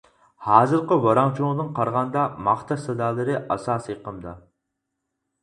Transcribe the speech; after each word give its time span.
ھازىرقى 0.43 0.95
ۋاراڭ-چۇرۇڭدىن 1.03 1.69
قارىغاندا، 1.81 2.23
ماختاش 2.49 2.81
سادالىرى 2.87 3.37
ئاساسىي 3.57 3.99
ئېقىمدا. 4.01 4.35